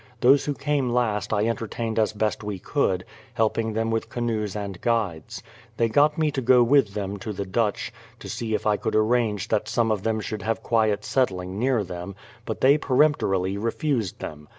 Those 0.21 0.45
who 0.45 0.55
came 0.55 0.89
last 0.89 1.31
I 1.31 1.45
entertained 1.45 1.99
as 1.99 2.11
best 2.11 2.43
we 2.43 2.57
could, 2.57 3.05
helping 3.35 3.73
them 3.73 3.91
with 3.91 4.09
canoes 4.09 4.55
and 4.55 4.81
guides. 4.81 5.43
They 5.77 5.89
got 5.89 6.17
me 6.17 6.31
to 6.31 6.41
go 6.41 6.63
with 6.63 6.95
them 6.95 7.17
to 7.17 7.31
the 7.31 7.45
Dutch, 7.45 7.93
to 8.17 8.27
see 8.27 8.55
if 8.55 8.65
I 8.65 8.77
could 8.77 8.95
arrange 8.95 9.49
that 9.49 9.67
some 9.69 9.91
of 9.91 10.01
them 10.01 10.19
should 10.19 10.41
have 10.41 10.63
quiet 10.63 11.01
setthng 11.01 11.49
near 11.49 11.83
them; 11.83 12.15
but 12.45 12.61
they 12.61 12.79
peremptorily 12.79 13.59
refused 13.59 14.17
them. 14.17 14.47